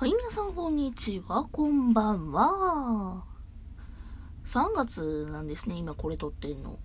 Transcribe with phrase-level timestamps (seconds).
[0.00, 3.22] はい、皆さんこんにちは、こんばんは。
[4.46, 6.78] 3月なんですね、今これ撮ってんの。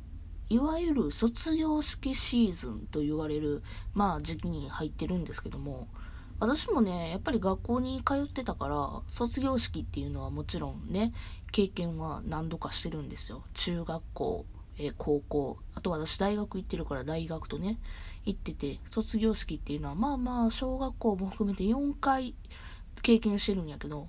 [0.50, 5.88] いわゆる卒業式シーズンと言われる、まあ時期に入ってるんですけども、
[6.42, 11.14] 私もね、やっぱり学校に通ってたから、卒業式っていうのはもちろんね、
[11.54, 13.46] 経験は何度かしてるんですよ。
[13.54, 14.46] 中学校、
[14.78, 17.80] え高校、あと私大学行ってるから大学とね、
[18.26, 22.36] 行ってて、卒業式っていうのはまあまあ小学校も含めて4回、
[23.02, 24.08] 経験してるんやけど。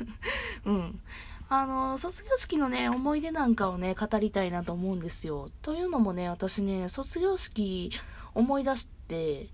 [0.64, 1.00] うん。
[1.48, 5.50] あの、卒業式のね、思い出なんかをね、語りたいなと思うんですよ。
[5.62, 7.92] というのもね、私ね、卒業式
[8.34, 9.48] 思い出して、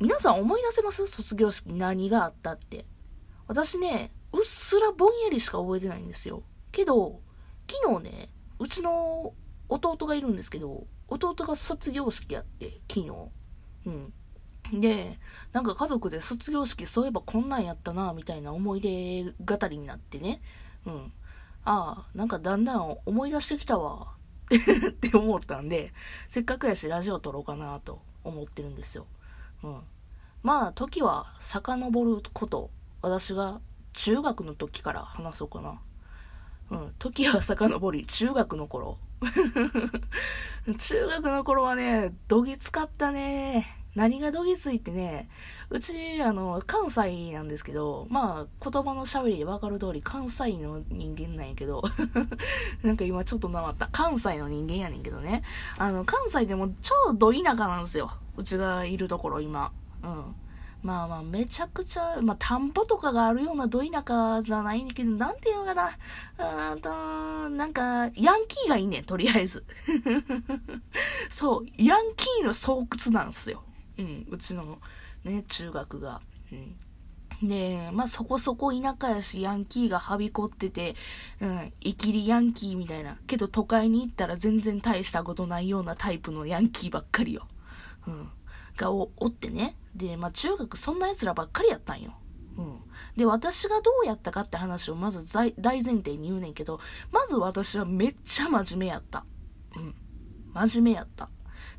[0.00, 1.06] 皆さん思い出せます？
[1.06, 2.86] 卒業式何があったって。
[3.46, 6.42] 私ね、うっすらぼんやりしか覚えてないんですよ。
[6.70, 7.20] けど、
[7.70, 8.28] 昨日ね、
[8.58, 9.34] うちの
[9.68, 13.10] 弟がいるんですけど、弟が卒業式やって、昨日。
[13.86, 14.12] うん。
[14.72, 15.18] で、
[15.52, 20.40] なんか家族で卒業式そういえばこんなんやったな、みたいな思い出語りになってね。
[20.86, 21.12] うん。
[21.64, 24.14] ああ、なんかだんだん思い出してきたわ。
[24.52, 25.92] って思ったんで、
[26.28, 29.06] せっかくやしラジオ撮ろうかなと思ってるんですよ。
[29.62, 29.82] うん。
[30.42, 33.60] まあ、時は遡ること、私が
[33.92, 35.80] 中学の時から話そうかな。
[36.70, 36.94] うん。
[36.98, 38.98] 時は遡り、中学の頃。
[40.78, 43.81] 中学の頃はね、どぎつかったね。
[43.94, 45.28] 何がどぎついってね、
[45.68, 51.82] うち、あの、関西なんですけど、まあ、言葉の喋りでわかる通り、関西の人間なんやけど、
[52.82, 53.88] なんか今ちょっとなまった。
[53.92, 55.42] 関西の人間やねんけどね。
[55.76, 58.12] あの、関西でも超ど田舎なんですよ。
[58.36, 59.72] うちがいるところ、今。
[60.02, 60.34] うん。
[60.82, 66.72] まあまあ、めちゃくちゃ、まあ、田んぼとかがあるようなど田舎じゃないんだけど、なんていうのかな。
[66.72, 66.90] うんと、
[67.50, 69.64] なんか、ヤンキーがいいね、とりあえず。
[71.30, 73.62] そう、ヤンキーの巣窟なんですよ。
[73.98, 74.78] うん、うちの
[75.24, 76.20] ね、中学が。
[76.50, 76.76] うん。
[77.42, 80.94] で、まあそこそこ田舎やし、ヤンキーがはびこってて、
[81.40, 83.18] うん、イキリヤンキーみたいな。
[83.26, 87.48] けど都会に行ったら全然大したことないようなタイプのヤンキーばっかりよ。
[88.06, 88.30] うん。
[88.76, 89.76] がおおってね。
[89.94, 92.14] で、まあ中学そんな奴らばっかりやったんよ。
[92.56, 92.80] うん。
[93.16, 96.80] で、私がどうやったかって話をまず大前提に言うねんけど、
[97.10, 99.24] まず私はめっちゃ真面目やった。
[99.76, 99.94] うん。
[100.54, 101.28] 真面目やった。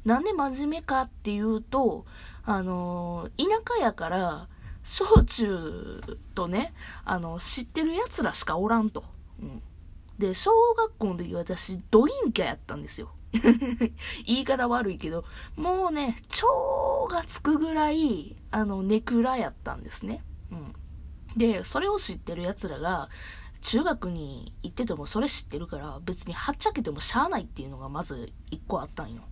[0.06, 2.06] なんで真面目かっていうと、
[2.44, 4.48] あの、田舎やから、
[4.84, 6.02] 小中
[6.36, 6.74] とね、
[7.06, 9.06] あの、知ってる奴らしかおらんと。
[9.42, 9.62] うん。
[10.20, 13.12] で、小学校の時私、ド陰キャやったんですよ。
[14.28, 15.26] 言い方悪いけど、
[15.56, 20.24] もうね、蝶がつくぐらい、あの、ネクラやったんですね。
[20.52, 20.74] うん。
[21.38, 23.10] で、それを知ってる奴らが、
[23.62, 29.24] 中学に行っててもそれ知ってるから、別にはっちゃけてもしゃあないっていうのがまず一個あったんよ。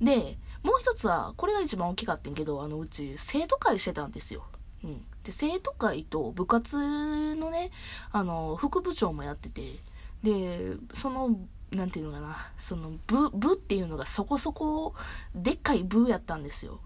[0.00, 4.44] で、もう一つは、これが一番大きかったんけど、あの、うち生徒会してたんですよ。
[4.84, 5.04] うん。
[5.24, 7.70] で、生徒会と部活のね、
[8.12, 9.78] あの、副部長もやってて、
[10.22, 11.38] で、その、
[11.70, 14.94] なんていうのかな、その部、部っていうのがそこそこ
[15.34, 16.80] でっかい部やったんですよ。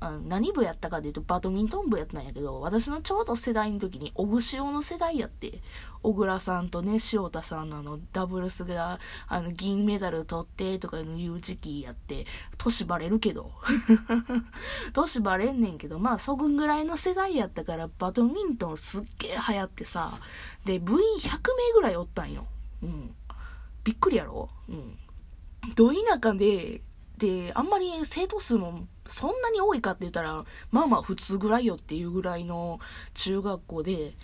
[0.00, 5.60] あ何部やったかでいうとバドミントン部やったんやけど、私のちょうど世代の時に、オブシオの世代やって、
[6.02, 12.24] 小倉さんとね、塩田さんのあの、ダブルスが、あの、銀メダル取ってとかいう時期やって、
[12.56, 13.52] 年バレるけど。
[14.94, 20.18] 年バレんねんけど、まあ、そぐんぐらいの世代やったから、バドミントンすっげえ流行ってさ、
[20.64, 22.46] で、部員100名ぐらいおったんよ。
[22.82, 23.14] うん。
[23.84, 24.48] びっくりやろ？
[24.68, 24.98] うん。
[25.74, 26.82] ど田舎で、
[27.20, 32.80] で、あんまり生徒数もそんなに多いかって言ったら、まあまあ普通ぐらいよっていうぐらいの
[33.14, 34.14] 中学校で、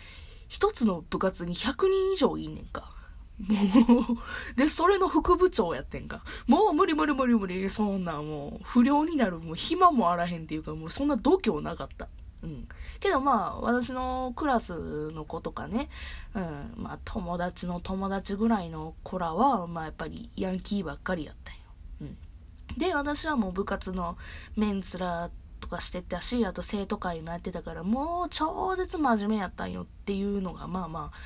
[0.49, 2.95] 一つの部活に100人以上いんねんか。
[3.39, 6.25] もう、で、それの副部長やってんか。
[6.47, 12.09] もう無理無理無理無理、そんなもう、不良になる、もう暇もあらへんっていうか、もうそんな度胸なかった。
[12.43, 12.69] うん。
[13.01, 15.91] けどまあ、私のクラスの子とかね、
[16.35, 21.61] うん、まあ友達の友達ぐらいの子らは、まあやっぱりヤンキーばっかりやったんよ。
[22.03, 22.19] うん。
[22.77, 24.17] で、私はもう部活の
[24.57, 31.19] メンツラとかしてたし、あと生徒会もやってたから、もう超絶真面目やったんよっていうのが、まあまあ、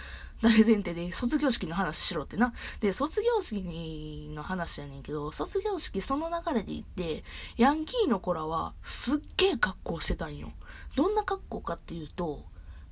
[0.43, 2.55] 大前提で卒業式の話しろってな。
[2.81, 7.25] で、卒業式にの話やねんけど、卒業式その流れで行って、
[7.56, 10.53] ヤンキーの子らはすっげえ格好してたんよ。
[10.96, 12.44] どんな格好かっていうと、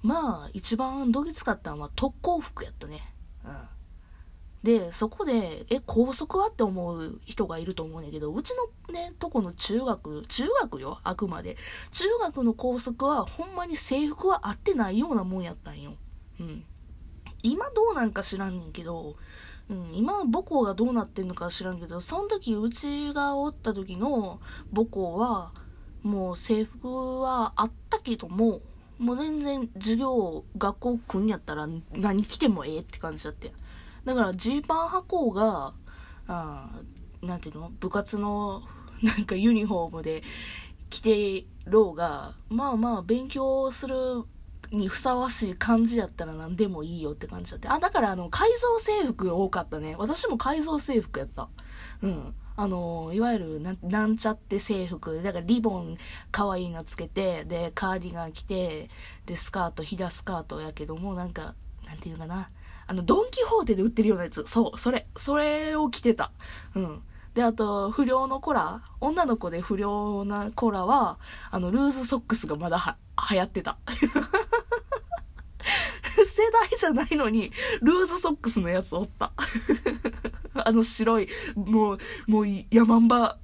[0.03, 3.15] まあ、一番どぎつかったのは特攻服やったね。
[3.45, 3.78] うん。
[4.63, 11.57] で、そこで、え、校則はって思う人がいると思うねんけど、うちのね、とこの中学、中学よ、あくまで。
[11.93, 15.95] 中学の校則は、ほんまに制服は合ってないようなもんやったんよ。
[16.41, 16.65] うん。
[17.43, 19.17] 今どうなんか知らんねんけど、
[19.71, 24.41] うん、今母校がどうなってんのか知らんけど、その時うちがおった時の
[24.75, 25.53] 母校は、
[26.03, 28.61] もう制服はあったけども、
[28.99, 33.53] もう全然授業、学校来んやったら何着てもええって感じだって。
[34.09, 35.75] だからジーパン履こうが、
[36.29, 36.71] あ
[37.21, 37.71] なんていうの？
[37.79, 38.63] 部活の
[39.05, 40.23] なんかユニフォームで
[40.89, 44.25] 着てろうが、まあまあ勉強する
[44.71, 47.69] にふさわしい感じやったら何でもいいよって感じだって。
[47.69, 49.95] あ、だからあの、改造制服多かったね。
[49.99, 51.51] 私も改造制服やった。
[52.01, 52.35] うん。
[52.57, 55.23] あの、いわゆるな、なんちゃって制服。
[55.23, 55.99] だからリボン
[56.31, 58.89] 可愛いのつけて、で、カーディガン着て、
[59.27, 61.55] で、スカート、ひだスカートやけども、なんか、
[61.89, 62.51] なんていうかな。
[62.87, 64.45] あの、ドンキホーテで売ってるようなやつ。
[64.47, 66.33] そう、それ、それを着てた。
[66.75, 67.03] うん。
[67.35, 71.19] で、あと、不良の子ら、女の子で不良な子らは、
[71.51, 72.97] あの、ルーズソックスがまだは、
[73.31, 73.79] 流行ってた。
[76.27, 79.33] 世代じゃないのに、ルーズソックスのやつおった。
[80.65, 83.39] あの白い、もう、もう、ヤマンバ、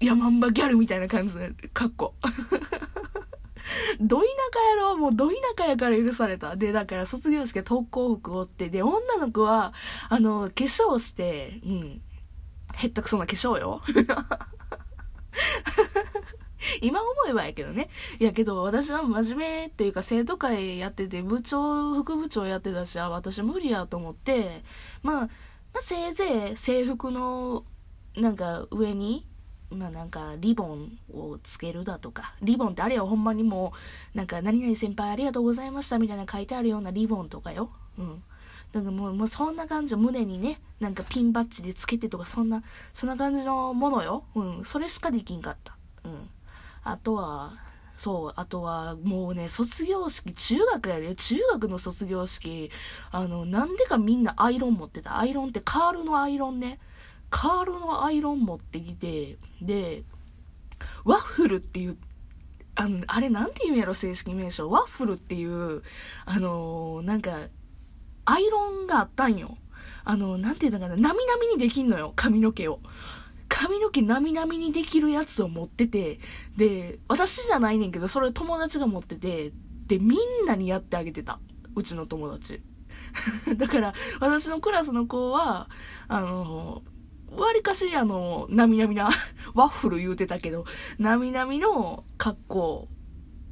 [0.00, 2.14] ヤマンバギャルみたいな感じで、かっこ。
[4.00, 6.56] ど田舎やろもうど田舎やから許された。
[6.56, 9.72] で、だから卒業式は特攻服をって、で、女の子は、
[10.08, 12.02] あの、化粧して、うん。
[12.74, 13.82] へったくそな化粧よ。
[16.80, 17.90] 今思えばやけどね。
[18.18, 24.62] やけど、私は真面目っていうか生徒会やってて、部長、副部長やってたし、あ、私無理やと思って、
[25.02, 25.30] まあ、ま
[25.78, 27.64] あ、せいぜい制服の、
[28.16, 29.26] なんか上に、
[29.72, 33.72] まあなんかリボンをつけるだとか、リボンってあれよ、ほんまにも
[34.14, 37.70] う、なんか何々先輩ありがとうございましたみたいな書いてあるようなリボンとかよ。
[37.98, 38.22] うん。
[38.72, 44.24] だかもう、もうそんな感じ、胸にね、なんかピンバッジでつけてとか、そんな、そんな感じのものよ。
[44.34, 44.64] うん。
[44.64, 45.76] それしかできんかった。
[46.04, 46.28] うん。
[46.84, 47.54] あとは、
[47.98, 52.70] そう、あとは、もうね、卒業式、中学やで、中学の卒業式、
[53.10, 55.18] あの、なんでかみんなアイロン持ってた。
[55.18, 56.78] アイロンってカールのアイロンね。
[57.32, 60.04] カールのアイロン持ってきて、で、
[61.04, 61.96] ワッフルっていう、
[62.74, 64.70] あの、あれなんて言うんやろ、正式名称。
[64.70, 65.82] ワッフルっていう、
[66.26, 67.48] あのー、なんか、
[68.26, 69.56] アイロンがあったんよ。
[70.04, 72.80] あの、なんて言うのかな、なみなみにできんのよ、髪の毛を。
[73.48, 76.20] 髪の毛なみなみにできるやつを持ってて、
[76.58, 79.52] で、私じゃないねんけど、それ友達が持ってて、
[79.86, 81.40] で、みんなにやってあげてた。
[81.74, 82.60] うちの友達。
[83.56, 85.70] だから、私のクラスの子は、
[86.08, 86.82] あの、
[87.36, 89.10] わりかし、あの、なみなみな、
[89.54, 90.64] ワッフル言うてたけど、
[90.98, 92.88] なみなみの格好、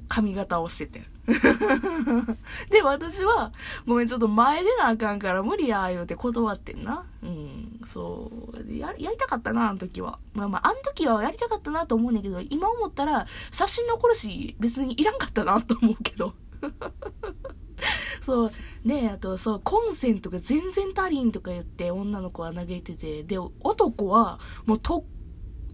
[0.09, 1.11] 髪型をしてて。
[2.71, 3.53] で、私は、
[3.87, 7.05] ごめん、ちょっと前出なあかんから無理や、言うて断ってんな。
[7.23, 8.75] うん、そう。
[8.75, 10.19] や、やりたかったな、あの時は。
[10.35, 16.35] まあまあ、あの時はやりたかったなと思うんだけど、今思ったら、写真残るし、別にいらんかったなと思うけど。
[18.21, 18.53] そう。
[18.85, 25.07] で、あと、そう、コンセントが全然足りんとか言って女の子は嘆いてて、で、男はもう特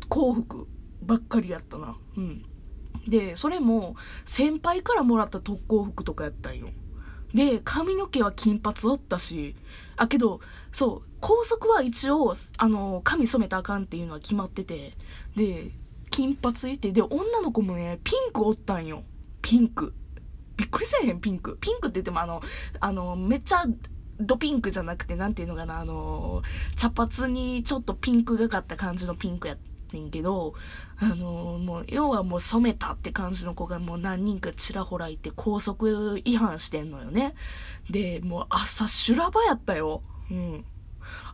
[0.09, 0.69] 幸福
[1.03, 1.97] ばっかりやったな。
[2.17, 2.45] うん。
[3.09, 3.95] で、それも
[4.25, 6.69] 先輩からもらった特攻服とかやったんよ。
[7.35, 9.57] で、髪の毛は金髪おったし、
[9.97, 10.41] あ、けど、
[10.73, 14.95] そう、高速は一応、あの、髪染めたあかんっていうのは決まってて、
[15.37, 15.73] で、
[16.11, 19.03] 金髪いて、で、女の子もね、ピンクおったんよ。
[19.43, 19.93] ピンク。
[20.57, 21.59] びっくりせえへん、ピンク。
[21.61, 22.43] ピンクって言っても、あの、
[22.81, 23.65] あの、めっちゃ、
[24.19, 26.43] ドピンクじゃなくて、なんていうのかな、あの、
[26.75, 29.59] 茶髪にちょっとピンクがかった感じのピンクや
[29.93, 30.55] ねんけど、
[30.99, 37.35] あのもう、要はもう染めたって感じの子がもう何人かちらほらいて高速違反してんのよね。
[37.91, 40.03] で、もう朝修羅場やったよ。
[40.31, 40.65] うん。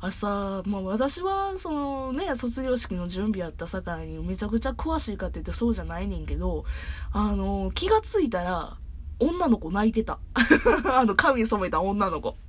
[0.01, 6.65] 朝、もう私は、そのね、卒業式の準備やったさかいにめちゃくちゃ詳しいかって言ってそうじゃないねんけど、
[7.13, 8.77] あの、気がついたら、
[9.23, 10.19] 女の子泣いてた。
[10.93, 12.37] あの、髪染めた女の子。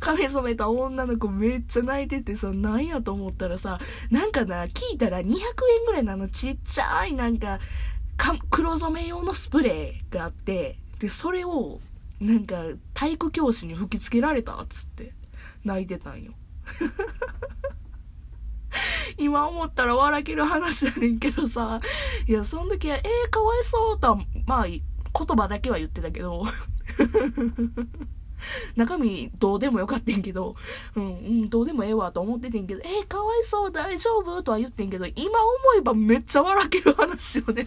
[0.00, 5.34] 髪染めた女の子めっちゃ泣いててさ、なんやと思ったらさ、なんかな、聞いたら200円
[5.86, 7.58] ぐらいのあのちっちゃいなんか、
[8.16, 11.80] か黒染め用のスプレーがあって、で、それを、
[12.20, 12.64] なんか、
[12.94, 15.12] 体育教師に吹きつけられたっつって、
[15.64, 16.32] 泣いてたんよ。
[19.16, 21.80] 今思ったら笑ける話やねんけどさ、
[22.26, 24.66] いや、そん時は、えー、かわいそうとは、まあ、
[25.18, 26.44] 言葉だけは言ってたけど、
[28.76, 30.54] 中身どうでもよかったんけど、
[30.94, 31.08] うん、う
[31.46, 37.66] ん、どうでもええわと思っててんけど、えー、かわいそう、大丈夫とは言ってんけど、今思えばめっちゃ笑ける話をね。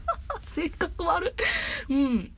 [0.42, 1.34] 性格悪
[1.88, 1.94] い。
[1.94, 2.32] うん。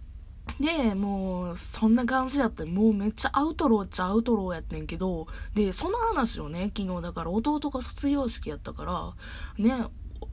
[0.61, 2.65] で、もう、そんな感じだった。
[2.67, 9.87] もうめっちゃアウトローっちゃアウトローやってんけど、で、その話をね、昨日だから弟が卒業式やったから、ね、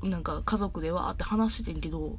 [0.04, 2.18] なんか家族でわーって話してんけど、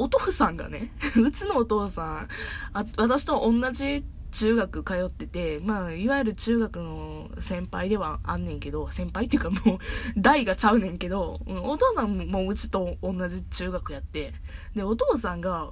[0.00, 0.90] お父さんがね、
[1.22, 2.28] うちのお父さん、
[2.72, 4.02] あ私と同じ
[4.32, 9.78] 中学通ってて、まあ、いわゆる中学の先輩ではあんねんけど、先輩っていうかもう、
[10.16, 14.32] 代がちゃうねんけど、お父さんもうちと同じ中学やって、
[14.74, 15.70] で、お父さんが、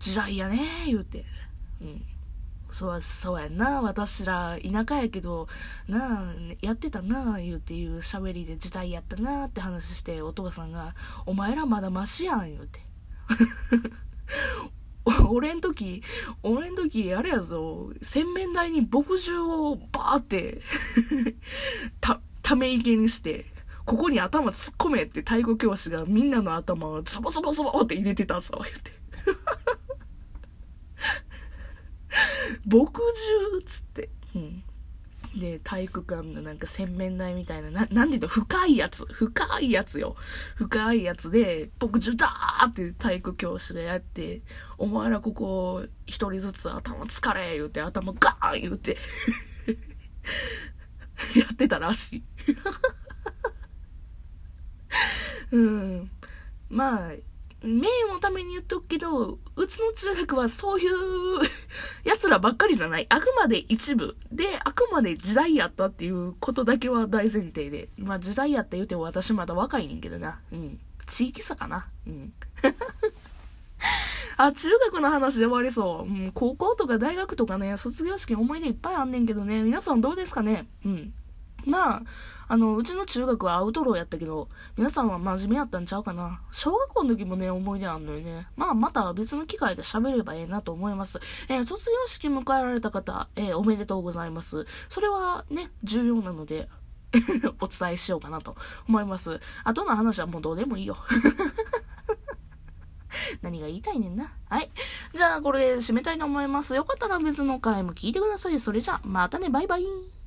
[0.00, 1.24] 時代やねー言うて。
[1.80, 2.04] うん。
[2.72, 5.48] そうそうやんな私ら田舎やけど
[5.88, 10.94] なあやってたなあ言うていう喋りで時代やったなあって話してお父さんが
[11.26, 12.80] 「お前らまだマシやん」言うて
[15.30, 16.02] 俺ん時
[16.42, 20.60] 俺ん時あれやぞ洗面台に墨汁をバーって
[22.00, 23.46] たため池にして
[23.84, 28.92] ここに頭突っ込めって太鼓教師がみんなの頭をズボズボズボって入れてたぞ言うて
[32.66, 34.10] 墨汁っつって。
[34.34, 34.62] うん。
[35.34, 39.06] で、体育館のなんか洗面台みたいな、な、なんていうの、深いやつ。
[39.06, 40.16] 深いやつよ。
[40.56, 44.42] 深いやつで、墨汁だーって体育教師がやって、
[44.76, 48.96] お前らここ、一人ずつ頭疲れ言うて、頭ガーン言うて
[51.36, 52.24] やってたらしい
[55.52, 56.10] うん。
[56.68, 57.12] まあ、
[57.62, 60.90] 名誉のために言っとくけど、うちの中学はそういう
[62.04, 63.06] 奴らばっかりじゃない。
[63.08, 64.16] あくまで一部。
[64.32, 67.88] で、あくまで時代やったっていうことだけは大前提で。
[67.98, 70.40] まあ時代やった言うても私まだ若いねんけどな。
[70.52, 70.80] うん。
[71.06, 71.86] 地域差かな。
[72.06, 72.32] うん。
[74.38, 76.10] あ、中学の話で終わりそう。
[76.10, 81.12] うん、高校とか大学とかね、卒業式思い出いっぱいあんねんけどね、皆さんどうですかねうん。
[81.66, 82.02] まあ、
[82.50, 86.40] あの、うちの中学はアウトローやったけど、皆さんは真面目やったんちゃうかな。
[86.50, 88.48] 小学校の時もね、思い出あんのよね。
[88.56, 91.20] まあ、また別の機会で喋ればええなと思います。
[91.48, 94.66] えー、卒業式迎えられた方、えー、おめでとうございます。
[94.88, 96.68] それはね、重要なので、
[97.62, 98.56] お伝えしようかなと
[98.88, 99.38] 思います。
[99.62, 100.96] 後の話はもうどうでもいいよ。
[103.42, 104.32] 何が言いたいねんな。
[104.48, 104.68] はい。
[105.14, 106.74] じゃあ、これで締めたいと思います。
[106.74, 108.58] よかったら別の回も聞いてください。
[108.58, 110.19] それじゃあ、またね、バイバイ。